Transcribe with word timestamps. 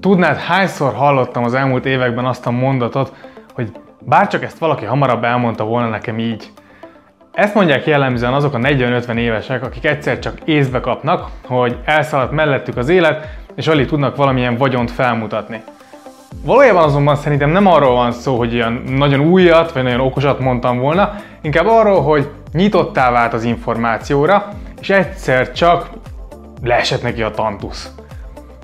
Tudnád, 0.00 0.36
hányszor 0.36 0.94
hallottam 0.94 1.44
az 1.44 1.54
elmúlt 1.54 1.86
években 1.86 2.24
azt 2.24 2.46
a 2.46 2.50
mondatot, 2.50 3.12
hogy 3.54 3.72
bárcsak 4.00 4.42
ezt 4.42 4.58
valaki 4.58 4.84
hamarabb 4.84 5.24
elmondta 5.24 5.64
volna 5.64 5.88
nekem 5.88 6.18
így. 6.18 6.50
Ezt 7.32 7.54
mondják 7.54 7.86
jellemzően 7.86 8.32
azok 8.32 8.54
a 8.54 8.58
40-50 8.58 9.16
évesek, 9.16 9.62
akik 9.62 9.84
egyszer 9.84 10.18
csak 10.18 10.38
észbe 10.44 10.80
kapnak, 10.80 11.28
hogy 11.46 11.78
elszaladt 11.84 12.32
mellettük 12.32 12.76
az 12.76 12.88
élet, 12.88 13.28
és 13.54 13.66
alig 13.66 13.86
tudnak 13.86 14.16
valamilyen 14.16 14.56
vagyont 14.56 14.90
felmutatni. 14.90 15.62
Valójában 16.44 16.82
azonban 16.82 17.16
szerintem 17.16 17.50
nem 17.50 17.66
arról 17.66 17.94
van 17.94 18.12
szó, 18.12 18.36
hogy 18.36 18.52
ilyen 18.52 18.82
nagyon 18.86 19.20
újat, 19.20 19.72
vagy 19.72 19.82
nagyon 19.82 20.00
okosat 20.00 20.40
mondtam 20.40 20.78
volna, 20.78 21.14
inkább 21.42 21.66
arról, 21.66 22.02
hogy 22.02 22.30
nyitottá 22.52 23.10
vált 23.10 23.32
az 23.32 23.44
információra, 23.44 24.48
és 24.80 24.90
egyszer 24.90 25.52
csak 25.52 25.90
leesett 26.62 27.02
neki 27.02 27.22
a 27.22 27.30
tantusz. 27.30 27.94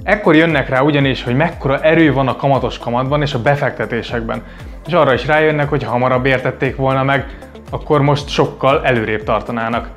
Ekkor 0.02 0.36
jönnek 0.36 0.68
rá 0.68 0.80
ugyanis, 0.80 1.22
hogy 1.22 1.36
mekkora 1.36 1.80
erő 1.80 2.12
van 2.12 2.28
a 2.28 2.36
kamatos 2.36 2.78
kamatban 2.78 3.22
és 3.22 3.34
a 3.34 3.42
befektetésekben. 3.42 4.42
És 4.86 4.92
arra 4.92 5.12
is 5.12 5.26
rájönnek, 5.26 5.68
hogy 5.68 5.82
ha 5.82 5.90
hamarabb 5.90 6.26
értették 6.26 6.76
volna 6.76 7.02
meg, 7.02 7.26
akkor 7.70 8.00
most 8.02 8.28
sokkal 8.28 8.84
előrébb 8.84 9.22
tartanának. 9.22 9.88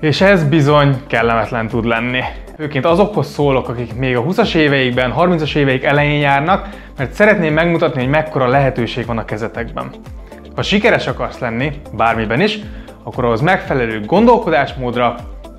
És 0.00 0.20
ez 0.20 0.44
bizony 0.44 0.96
kellemetlen 1.06 1.68
tud 1.68 1.84
lenni. 1.84 2.20
Főként 2.56 2.84
azokhoz 2.84 3.26
szólok, 3.26 3.68
akik 3.68 3.94
még 3.94 4.16
a 4.16 4.22
20-as 4.22 4.54
éveikben, 4.54 5.14
30-as 5.16 5.56
éveik 5.56 5.84
elején 5.84 6.20
járnak, 6.20 6.68
mert 6.96 7.12
szeretném 7.12 7.52
megmutatni, 7.52 8.00
hogy 8.00 8.10
mekkora 8.10 8.46
lehetőség 8.46 9.06
van 9.06 9.18
a 9.18 9.24
kezetekben. 9.24 9.90
Ha 10.54 10.62
sikeres 10.62 11.06
akarsz 11.06 11.38
lenni, 11.38 11.72
bármiben 11.92 12.40
is, 12.40 12.58
akkor 13.02 13.24
ahhoz 13.24 13.40
megfelelő 13.40 14.00
gondolkodásmódra 14.06 15.14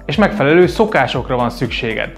és 0.05 0.15
megfelelő 0.15 0.67
szokásokra 0.67 1.35
van 1.35 1.49
szükséged. 1.49 2.11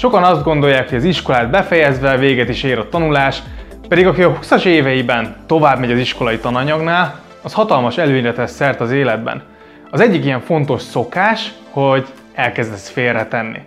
Sokan 0.00 0.22
azt 0.22 0.42
gondolják, 0.42 0.88
hogy 0.88 0.98
az 0.98 1.04
iskolát 1.04 1.50
befejezve 1.50 2.16
véget 2.16 2.48
is 2.48 2.62
ér 2.62 2.78
a 2.78 2.88
tanulás, 2.88 3.42
pedig 3.88 4.06
aki 4.06 4.22
a 4.22 4.38
20-as 4.38 4.64
éveiben 4.64 5.36
tovább 5.46 5.78
megy 5.78 5.90
az 5.90 5.98
iskolai 5.98 6.38
tananyagnál, 6.38 7.20
az 7.42 7.52
hatalmas 7.52 7.98
előnyre 7.98 8.32
tesz 8.32 8.52
szert 8.52 8.80
az 8.80 8.90
életben. 8.90 9.42
Az 9.90 10.00
egyik 10.00 10.24
ilyen 10.24 10.40
fontos 10.40 10.82
szokás, 10.82 11.52
hogy 11.70 12.06
elkezdesz 12.34 12.88
félretenni. 12.88 13.58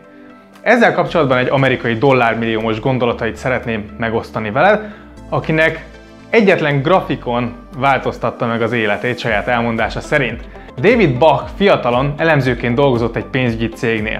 Ezzel 0.61 0.93
kapcsolatban 0.93 1.37
egy 1.37 1.49
amerikai 1.49 1.97
dollármilliómos 1.97 2.79
gondolatait 2.79 3.35
szeretném 3.35 3.95
megosztani 3.97 4.51
veled, 4.51 4.93
akinek 5.29 5.85
egyetlen 6.29 6.81
grafikon 6.81 7.55
változtatta 7.77 8.45
meg 8.45 8.61
az 8.61 8.71
életét 8.71 9.19
saját 9.19 9.47
elmondása 9.47 10.01
szerint. 10.01 10.41
David 10.77 11.17
Bach 11.17 11.49
fiatalon 11.57 12.13
elemzőként 12.17 12.75
dolgozott 12.75 13.15
egy 13.15 13.25
pénzügyi 13.25 13.69
cégnél. 13.69 14.19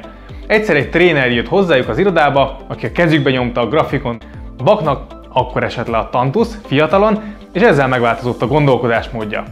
Egyszer 0.53 0.75
egy 0.75 0.89
tréner 0.89 1.31
jött 1.31 1.47
hozzájuk 1.47 1.89
az 1.89 1.97
irodába, 1.97 2.57
aki 2.67 2.85
a 2.85 2.91
kezükbe 2.91 3.29
nyomta 3.31 3.61
a 3.61 3.67
grafikon. 3.67 4.17
Baknak 4.63 5.11
akkor 5.29 5.63
esett 5.63 5.87
le 5.87 5.97
a 5.97 6.09
tantusz, 6.09 6.57
fiatalon, 6.65 7.21
és 7.53 7.61
ezzel 7.61 7.87
megváltozott 7.87 8.41
a 8.41 8.47
gondolkodásmódja. 8.47 9.43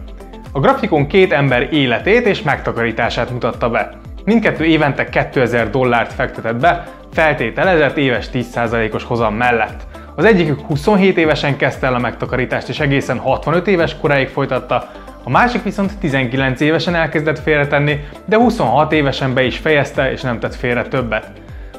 A 0.51 0.59
grafikon 0.59 1.07
két 1.07 1.31
ember 1.31 1.73
életét 1.73 2.25
és 2.25 2.41
megtakarítását 2.41 3.31
mutatta 3.31 3.69
be. 3.69 3.89
Mindkettő 4.25 4.63
évente 4.63 5.09
2000 5.09 5.69
dollárt 5.69 6.13
fektetett 6.13 6.59
be, 6.59 6.87
feltételezett 7.13 7.97
éves 7.97 8.29
10%-os 8.33 9.03
hozam 9.03 9.35
mellett. 9.35 9.81
Az 10.15 10.25
egyikük 10.25 10.59
27 10.59 11.17
évesen 11.17 11.57
kezdte 11.57 11.87
el 11.87 11.93
a 11.93 11.99
megtakarítást, 11.99 12.69
és 12.69 12.79
egészen 12.79 13.17
65 13.17 13.67
éves 13.67 13.97
koráig 14.01 14.27
folytatta, 14.27 14.91
a 15.23 15.29
másik 15.29 15.63
viszont 15.63 15.97
19 15.97 16.61
évesen 16.61 16.95
elkezdett 16.95 17.39
félretenni, 17.39 17.99
de 18.25 18.37
26 18.37 18.91
évesen 18.91 19.33
be 19.33 19.43
is 19.43 19.57
fejezte 19.57 20.11
és 20.11 20.21
nem 20.21 20.39
tett 20.39 20.55
félre 20.55 20.83
többet. 20.83 21.31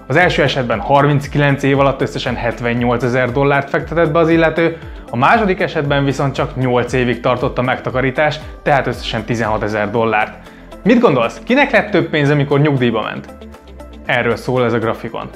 Az 0.07 0.17
első 0.17 0.43
esetben 0.43 0.81
39 0.81 1.63
év 1.63 1.79
alatt 1.79 2.01
összesen 2.01 2.37
78 2.37 3.03
ezer 3.03 3.33
dollárt 3.33 3.70
fektetett 3.70 4.11
be 4.11 4.19
az 4.19 4.29
illető, 4.29 4.79
a 5.11 5.17
második 5.17 5.61
esetben 5.61 6.05
viszont 6.05 6.35
csak 6.35 6.57
8 6.57 6.93
évig 6.93 7.20
tartott 7.20 7.59
a 7.59 7.63
megtakarítás, 7.63 8.39
tehát 8.63 8.87
összesen 8.87 9.25
16 9.25 9.63
ezer 9.63 9.91
dollárt. 9.91 10.48
Mit 10.85 11.01
gondolsz, 11.01 11.41
kinek 11.45 11.70
lett 11.70 11.91
több 11.91 12.09
pénz, 12.09 12.30
amikor 12.30 12.61
nyugdíjba 12.61 13.03
ment? 13.03 13.35
Erről 14.07 14.36
szól 14.36 14.64
ez 14.64 14.73
a 14.73 14.79
grafikon. 14.79 15.29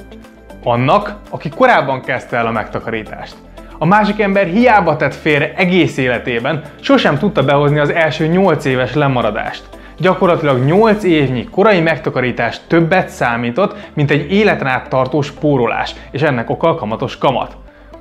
Annak, 0.63 1.15
aki 1.29 1.49
korábban 1.49 2.01
kezdte 2.01 2.37
el 2.37 2.47
a 2.47 2.51
megtakarítást. 2.51 3.35
A 3.79 3.85
másik 3.85 4.19
ember 4.19 4.45
hiába 4.45 4.95
tett 4.95 5.15
félre 5.15 5.53
egész 5.55 5.97
életében, 5.97 6.61
sosem 6.79 7.17
tudta 7.17 7.43
behozni 7.43 7.79
az 7.79 7.93
első 7.93 8.27
8 8.27 8.65
éves 8.65 8.93
lemaradást. 8.93 9.63
Gyakorlatilag 9.97 10.65
8 10.65 11.03
évnyi 11.03 11.43
korai 11.43 11.79
megtakarítás 11.79 12.59
többet 12.67 13.09
számított, 13.09 13.75
mint 13.93 14.11
egy 14.11 14.31
életen 14.31 14.67
át 14.67 14.89
tartó 14.89 15.21
spórolás, 15.21 15.95
és 16.11 16.21
ennek 16.21 16.49
oka 16.49 16.69
a 16.69 16.75
kamatos 16.75 17.17
kamat. 17.17 17.57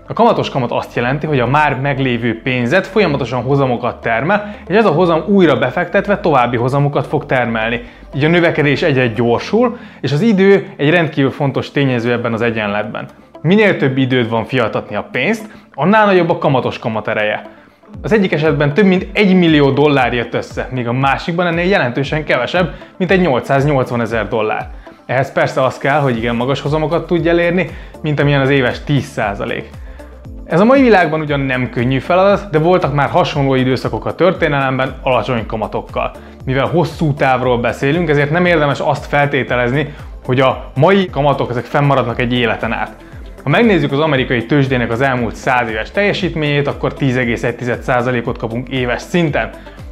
A 0.09 0.13
kamatos 0.13 0.51
kamat 0.51 0.73
azt 0.73 0.95
jelenti, 0.95 1.27
hogy 1.27 1.41
a 1.41 1.47
már 1.47 1.81
meglévő 1.81 2.41
pénzet 2.43 2.87
folyamatosan 2.87 3.43
hozamokat 3.43 4.01
termel, 4.01 4.55
és 4.67 4.77
ez 4.77 4.85
a 4.85 4.91
hozam 4.91 5.25
újra 5.27 5.59
befektetve 5.59 6.21
további 6.21 6.57
hozamokat 6.57 7.07
fog 7.07 7.27
termelni. 7.27 7.83
Így 8.15 8.25
a 8.25 8.29
növekedés 8.29 8.83
egyre 8.83 9.07
gyorsul, 9.07 9.79
és 10.01 10.13
az 10.13 10.21
idő 10.21 10.67
egy 10.77 10.91
rendkívül 10.91 11.31
fontos 11.31 11.71
tényező 11.71 12.13
ebben 12.13 12.33
az 12.33 12.41
egyenletben. 12.41 13.09
Minél 13.47 13.77
több 13.77 13.99
időd 13.99 14.29
van 14.29 14.45
fiatatni 14.45 14.97
a 14.97 15.09
pénzt, 15.13 15.51
annál 15.75 16.07
nagyobb 16.07 16.31
a 16.31 16.39
kamatos 16.39 16.79
kamat 16.79 17.09
ereje. 17.09 17.43
Az 18.03 18.13
egyik 18.13 18.33
esetben 18.33 18.75
több 18.75 18.85
mint 18.85 19.07
1 19.13 19.35
millió 19.35 19.71
dollár 19.71 20.15
jött 20.15 20.35
össze, 20.35 20.69
míg 20.71 20.89
a 20.89 20.93
másikban 20.93 21.47
ennél 21.47 21.69
jelentősen 21.69 22.25
kevesebb, 22.25 22.75
mint 22.97 23.11
egy 23.11 23.21
880 23.21 24.01
ezer 24.01 24.29
dollár. 24.29 24.71
Ehhez 25.07 25.33
persze 25.33 25.63
az 25.63 25.79
kell, 25.79 26.01
hogy 26.01 26.17
igen 26.17 26.37
magas 26.37 26.61
hozamokat 26.61 27.07
tudj 27.07 27.29
elérni, 27.29 27.71
mint 28.03 28.21
amilyen 28.21 28.41
az 28.41 28.51
éves 28.51 28.79
10%. 28.87 29.63
Ez 30.45 30.61
a 30.61 30.65
mai 30.65 30.83
világban 30.83 31.21
ugyan 31.21 31.41
nem 31.41 31.71
könnyű 31.71 31.99
feladat, 31.99 32.51
de 32.51 32.59
voltak 32.59 32.95
már 32.95 33.09
hasonló 33.09 33.55
időszakok 33.55 34.07
a 34.07 34.15
történelemben 34.15 34.95
alacsony 35.03 35.47
kamatokkal. 35.47 36.11
Mivel 36.45 36.67
hosszú 36.67 37.15
távról 37.15 37.59
beszélünk, 37.59 38.09
ezért 38.09 38.31
nem 38.31 38.47
érdemes 38.47 38.81
azt 38.81 39.07
feltételezni, 39.07 39.95
hogy 40.25 40.41
a 40.41 40.71
mai 40.75 41.11
kamatok 41.11 41.51
ezek 41.51 41.65
fennmaradnak 41.65 42.21
egy 42.21 42.33
életen 42.33 42.73
át. 42.73 43.06
Ha 43.47 43.53
megnézzük 43.53 43.93
az 43.93 43.99
amerikai 43.99 44.47
tőzsdének 44.47 44.91
az 44.91 45.01
elmúlt 45.01 45.35
100 45.35 45.69
éves 45.69 45.91
teljesítményét, 45.91 46.67
akkor 46.67 46.95
10,1%-ot 46.99 48.39
kapunk 48.39 48.69
éves 48.69 49.03
szinten. 49.03 49.51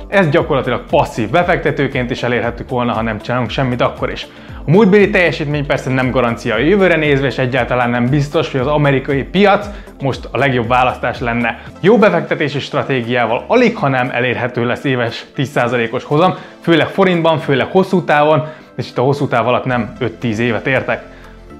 Ez 0.08 0.28
gyakorlatilag 0.28 0.84
passzív 0.90 1.30
befektetőként 1.30 2.10
is 2.10 2.22
elérhetük 2.22 2.68
volna, 2.68 2.92
ha 2.92 3.02
nem 3.02 3.20
csinálunk 3.20 3.50
semmit 3.50 3.80
akkor 3.80 4.10
is. 4.10 4.26
A 4.64 4.70
múltbéli 4.70 5.10
teljesítmény 5.10 5.66
persze 5.66 5.90
nem 5.90 6.10
garancia 6.10 6.54
a 6.54 6.58
jövőre 6.58 6.96
nézve, 6.96 7.26
és 7.26 7.38
egyáltalán 7.38 7.90
nem 7.90 8.06
biztos, 8.06 8.50
hogy 8.50 8.60
az 8.60 8.66
amerikai 8.66 9.22
piac 9.22 9.68
most 10.00 10.28
a 10.30 10.38
legjobb 10.38 10.68
választás 10.68 11.20
lenne. 11.20 11.62
Jó 11.80 11.98
befektetési 11.98 12.58
stratégiával 12.58 13.44
alig, 13.46 13.76
ha 13.76 13.88
nem 13.88 14.10
elérhető 14.12 14.66
lesz 14.66 14.84
éves 14.84 15.24
10%-os 15.36 16.04
hozam, 16.04 16.34
főleg 16.60 16.86
forintban, 16.86 17.38
főleg 17.38 17.66
hosszú 17.66 18.04
távon, 18.04 18.46
és 18.76 18.88
itt 18.88 18.98
a 18.98 19.02
hosszú 19.02 19.28
táv 19.28 19.46
alatt 19.46 19.64
nem 19.64 19.92
5-10 20.22 20.36
évet 20.36 20.66
értek. 20.66 21.12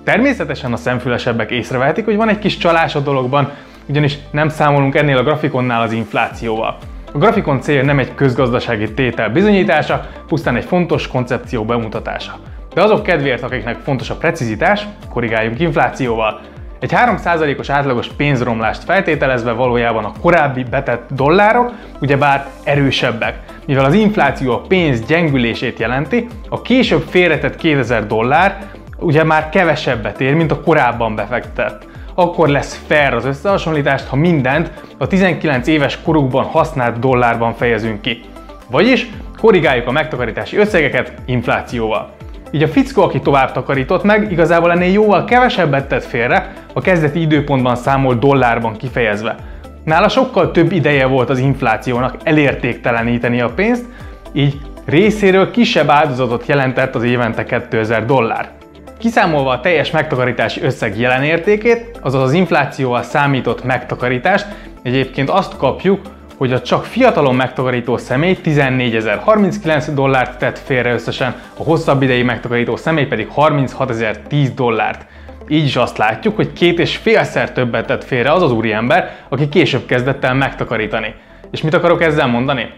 Természetesen 0.05 0.73
a 0.73 0.77
szemfülesebbek 0.77 1.51
észrevehetik, 1.51 2.05
hogy 2.05 2.17
van 2.17 2.29
egy 2.29 2.39
kis 2.39 2.57
csalás 2.57 2.95
a 2.95 3.01
dologban, 3.01 3.53
ugyanis 3.87 4.19
nem 4.31 4.49
számolunk 4.49 4.95
ennél 4.95 5.17
a 5.17 5.23
grafikonnál 5.23 5.83
az 5.83 5.93
inflációval. 5.93 6.77
A 7.13 7.19
grafikon 7.19 7.61
célja 7.61 7.85
nem 7.85 7.99
egy 7.99 8.15
közgazdasági 8.15 8.95
tétel 8.95 9.29
bizonyítása, 9.29 10.07
pusztán 10.27 10.57
egy 10.57 10.65
fontos 10.65 11.09
koncepció 11.09 11.65
bemutatása. 11.65 12.39
De 12.75 12.83
azok 12.83 13.03
kedvéért, 13.03 13.43
akiknek 13.43 13.79
fontos 13.79 14.11
a 14.11 14.15
precizitás, 14.15 14.87
korrigáljunk 15.11 15.61
inflációval. 15.61 16.41
Egy 16.81 16.93
3%-os 16.95 17.71
átlagos 17.71 18.09
pénzromlást 18.09 18.85
feltételezve 18.85 19.53
valójában 19.53 20.05
a 20.05 20.13
korábbi 20.21 20.63
betett 20.63 21.09
dollárok 21.11 21.73
ugyebár 22.01 22.47
erősebbek. 22.65 23.39
Mivel 23.67 23.85
az 23.85 23.95
infláció 23.95 24.53
a 24.53 24.61
pénz 24.61 25.01
gyengülését 25.01 25.79
jelenti, 25.79 26.27
a 26.49 26.63
később 26.63 27.05
félretett 27.09 27.57
2000 27.57 28.07
dollár 28.07 28.74
ugye 29.05 29.25
már 29.25 29.49
kevesebbet 29.49 30.21
ér, 30.21 30.35
mint 30.35 30.51
a 30.51 30.61
korábban 30.61 31.15
befektetett. 31.15 31.87
Akkor 32.15 32.49
lesz 32.49 32.83
fair 32.87 33.15
az 33.15 33.25
összehasonlítást, 33.25 34.07
ha 34.07 34.17
mindent 34.17 34.71
a 34.99 35.07
19 35.07 35.67
éves 35.67 35.99
korukban 36.03 36.45
használt 36.45 36.99
dollárban 36.99 37.55
fejezünk 37.55 38.01
ki. 38.01 38.21
Vagyis 38.71 39.11
korrigáljuk 39.41 39.87
a 39.87 39.91
megtakarítási 39.91 40.57
összegeket 40.57 41.13
inflációval. 41.25 42.11
Így 42.51 42.63
a 42.63 42.69
fickó, 42.69 43.03
aki 43.03 43.21
tovább 43.21 43.53
takarított 43.53 44.03
meg, 44.03 44.33
igazából 44.33 44.71
ennél 44.71 44.93
jóval 44.93 45.25
kevesebbet 45.25 45.89
tett 45.89 46.05
félre, 46.05 46.53
a 46.73 46.81
kezdeti 46.81 47.21
időpontban 47.21 47.77
számolt 47.77 48.19
dollárban 48.19 48.77
kifejezve. 48.77 49.37
Nála 49.85 50.09
sokkal 50.09 50.51
több 50.51 50.73
ideje 50.73 51.07
volt 51.07 51.31
az 51.31 51.39
inflációnak 51.39 52.17
elértékteleníteni 52.23 53.41
a 53.41 53.49
pénzt, 53.49 53.85
így 54.33 54.61
részéről 54.85 55.51
kisebb 55.51 55.89
áldozatot 55.89 56.47
jelentett 56.47 56.95
az 56.95 57.03
évente 57.03 57.45
2000 57.45 58.05
dollár. 58.05 58.49
Kiszámolva 59.05 59.51
a 59.51 59.61
teljes 59.61 59.91
megtakarítási 59.91 60.63
összeg 60.63 60.99
jelenértékét, 60.99 61.99
azaz 62.01 62.23
az 62.23 62.33
inflációval 62.33 63.03
számított 63.03 63.65
megtakarítást, 63.65 64.47
egyébként 64.83 65.31
azt 65.31 65.57
kapjuk, 65.57 66.01
hogy 66.37 66.53
a 66.53 66.61
csak 66.61 66.85
fiatalon 66.85 67.35
megtakarító 67.35 67.97
személy 67.97 68.39
14.039 68.45 69.89
dollárt 69.95 70.39
tett 70.39 70.59
félre 70.59 70.93
összesen, 70.93 71.35
a 71.57 71.63
hosszabb 71.63 72.03
idei 72.03 72.23
megtakarító 72.23 72.77
személy 72.77 73.05
pedig 73.05 73.29
36.010 73.37 74.49
dollárt. 74.55 75.07
Így 75.49 75.65
is 75.65 75.77
azt 75.77 75.99
látjuk, 75.99 76.37
hogy 76.37 76.53
két 76.53 76.79
és 76.79 76.97
félszer 76.97 77.53
többet 77.53 77.87
tett 77.87 78.05
félre 78.05 78.33
az 78.33 78.43
az 78.43 78.53
úriember, 78.53 79.17
aki 79.29 79.49
később 79.49 79.87
kezdett 79.87 80.25
el 80.25 80.35
megtakarítani. 80.35 81.15
És 81.51 81.63
mit 81.63 81.75
akarok 81.75 82.03
ezzel 82.03 82.27
mondani? 82.27 82.71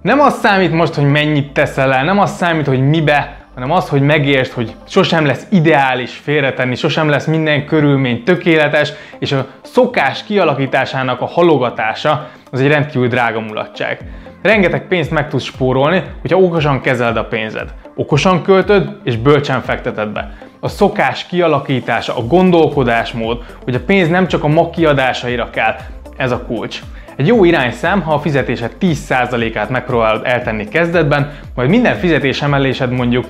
Nem 0.00 0.20
az 0.20 0.38
számít 0.38 0.72
most, 0.72 0.94
hogy 0.94 1.10
mennyit 1.10 1.52
teszel 1.52 1.94
el, 1.94 2.04
nem 2.04 2.18
az 2.18 2.36
számít, 2.36 2.66
hogy 2.66 2.88
mibe, 2.88 3.41
hanem 3.54 3.70
az, 3.70 3.88
hogy 3.88 4.02
megértsd, 4.02 4.52
hogy 4.52 4.74
sosem 4.88 5.26
lesz 5.26 5.46
ideális 5.50 6.12
félretenni, 6.12 6.74
sosem 6.74 7.08
lesz 7.08 7.26
minden 7.26 7.66
körülmény 7.66 8.22
tökéletes, 8.22 8.92
és 9.18 9.32
a 9.32 9.46
szokás 9.62 10.24
kialakításának 10.24 11.20
a 11.20 11.26
halogatása 11.26 12.28
az 12.50 12.60
egy 12.60 12.68
rendkívül 12.68 13.08
drága 13.08 13.40
mulatság. 13.40 13.98
Rengeteg 14.42 14.86
pénzt 14.86 15.10
meg 15.10 15.28
tudsz 15.28 15.44
spórolni, 15.44 16.02
hogyha 16.20 16.38
okosan 16.38 16.80
kezeled 16.80 17.16
a 17.16 17.24
pénzed. 17.24 17.74
Okosan 17.94 18.42
költöd 18.42 18.96
és 19.04 19.16
bölcsen 19.16 19.62
fekteted 19.62 20.08
be. 20.08 20.32
A 20.60 20.68
szokás 20.68 21.26
kialakítása, 21.26 22.16
a 22.16 22.26
gondolkodásmód, 22.26 23.44
hogy 23.64 23.74
a 23.74 23.84
pénz 23.86 24.08
nem 24.08 24.26
csak 24.26 24.44
a 24.44 24.48
ma 24.48 24.70
kiadásaira 24.70 25.50
kell, 25.50 25.74
ez 26.16 26.30
a 26.30 26.42
kulcs. 26.42 26.80
Egy 27.16 27.26
jó 27.26 27.44
irányszám, 27.44 28.00
ha 28.00 28.14
a 28.14 28.18
fizetésed 28.18 28.72
10%-át 28.80 29.70
megpróbálod 29.70 30.22
eltenni 30.24 30.68
kezdetben, 30.68 31.32
majd 31.54 31.68
minden 31.68 31.96
fizetés 31.96 32.42
emelésed 32.42 32.90
mondjuk 32.90 33.26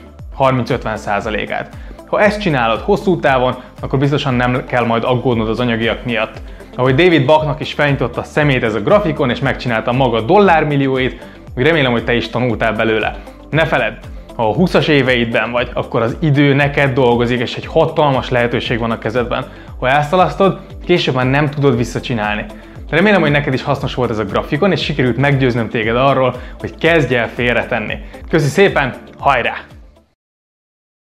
30-50%-át. 0.51 1.77
Ha 2.07 2.21
ezt 2.21 2.41
csinálod 2.41 2.81
hosszú 2.81 3.21
távon, 3.21 3.55
akkor 3.81 3.99
biztosan 3.99 4.35
nem 4.35 4.65
kell 4.67 4.85
majd 4.85 5.05
aggódnod 5.05 5.49
az 5.49 5.61
anyagiak 5.61 6.05
miatt. 6.05 6.43
Ahogy 6.77 6.95
David 6.95 7.27
Bachnak 7.27 7.61
is 7.61 7.73
felnyitotta 7.73 8.21
a 8.21 8.25
szemét 8.25 8.63
ez 8.63 8.75
a 8.75 8.81
grafikon, 8.81 9.31
és 9.31 9.39
megcsinálta 9.39 9.93
maga 9.93 10.21
dollármillióit, 10.21 11.27
úgy 11.57 11.67
remélem, 11.67 11.93
hogy 11.93 12.05
te 12.05 12.15
is 12.15 12.29
tanultál 12.29 12.73
belőle. 12.73 13.17
Ne 13.51 13.65
feledd, 13.65 13.93
ha 14.37 14.49
a 14.49 14.55
20-as 14.55 14.89
éveidben 14.89 15.51
vagy, 15.51 15.71
akkor 15.75 16.03
az 16.03 16.17
idő 16.21 16.55
neked 16.55 16.93
dolgozik, 16.93 17.41
és 17.41 17.57
egy 17.57 17.67
hatalmas 17.67 18.29
lehetőség 18.29 18.79
van 18.79 18.91
a 18.91 18.99
kezedben. 18.99 19.47
Ha 19.79 19.89
elszalasztod, 19.89 20.61
később 20.85 21.15
már 21.15 21.27
nem 21.27 21.51
tudod 21.51 21.77
visszacsinálni. 21.77 22.45
Remélem, 22.91 23.21
hogy 23.21 23.31
neked 23.31 23.55
is 23.55 23.63
hasznos 23.63 23.95
volt 23.95 24.11
ez 24.11 24.19
a 24.19 24.25
grafikon, 24.25 24.73
és 24.73 24.83
sikerült 24.83 25.17
meggyőznöm 25.17 25.69
téged 25.69 25.97
arról, 25.97 26.35
hogy 26.61 26.75
kezdj 26.79 27.15
el 27.15 27.29
félretenni. 27.29 27.99
Köszi 28.29 28.49
szépen, 28.49 28.95
hajrá! 29.19 29.72